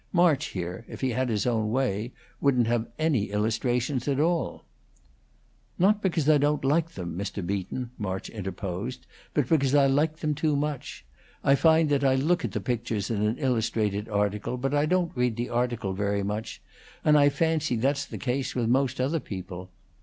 March, 0.13 0.45
here, 0.45 0.83
if 0.87 1.01
he 1.01 1.11
had 1.11 1.29
his 1.29 1.45
own 1.45 1.69
way, 1.69 2.11
wouldn't 2.39 2.65
have 2.65 2.87
any 2.97 3.25
illustrations 3.29 4.07
at 4.07 4.19
all." 4.19 4.63
"Not 5.77 6.01
because 6.01 6.27
I 6.27 6.39
don't 6.39 6.65
like 6.65 6.89
them, 6.93 7.15
Mr. 7.15 7.45
Beacon," 7.45 7.91
March 7.99 8.27
interposed, 8.27 9.05
"but 9.35 9.47
because 9.47 9.75
I 9.75 9.85
like 9.85 10.17
them 10.17 10.33
too 10.33 10.55
much. 10.55 11.05
I 11.43 11.53
find 11.53 11.87
that 11.89 12.03
I 12.03 12.15
look 12.15 12.43
at 12.43 12.53
the 12.53 12.59
pictures 12.59 13.11
in 13.11 13.21
an 13.21 13.37
illustrated 13.37 14.09
article, 14.09 14.57
but 14.57 14.73
I 14.73 14.87
don't 14.87 15.15
read 15.15 15.35
the 15.35 15.49
article 15.49 15.93
very 15.93 16.23
much, 16.23 16.63
and 17.05 17.15
I 17.15 17.29
fancy 17.29 17.75
that's 17.75 18.03
the 18.05 18.17
case 18.17 18.55
with 18.55 18.67
most 18.69 18.99
other 18.99 19.19
people. 19.19 19.69